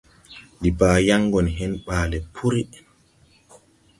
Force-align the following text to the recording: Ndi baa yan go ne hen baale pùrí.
Ndi 0.59 0.69
baa 0.79 0.97
yan 1.07 1.23
go 1.31 1.39
ne 1.45 1.51
hen 1.59 1.73
baale 1.85 2.17
pùrí. 2.33 2.61